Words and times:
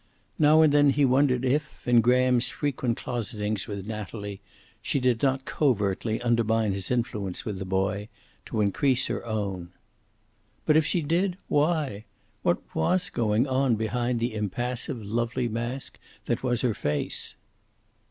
Now 0.39 0.63
and 0.63 0.73
then 0.73 0.89
he 0.89 1.05
wondered 1.05 1.45
if, 1.45 1.87
in 1.87 2.01
Graham's 2.01 2.49
frequent 2.49 2.97
closetings 2.97 3.67
with 3.67 3.85
Natalie, 3.85 4.41
she 4.81 4.99
did 4.99 5.21
not 5.21 5.45
covertly 5.45 6.19
undermine 6.23 6.71
his 6.73 6.89
influence 6.89 7.45
with 7.45 7.59
the 7.59 7.65
boy, 7.65 8.09
to 8.47 8.61
increase 8.61 9.05
her 9.05 9.23
own. 9.23 9.69
But 10.65 10.75
if 10.75 10.87
she 10.87 11.03
did, 11.03 11.37
why? 11.47 12.05
What 12.41 12.63
was 12.73 13.11
going 13.11 13.47
on 13.47 13.75
behind 13.75 14.19
the 14.19 14.33
impassive, 14.33 15.05
lovely 15.05 15.47
mask 15.47 15.99
that 16.25 16.41
was 16.41 16.61
her 16.61 16.73
face. 16.73 17.35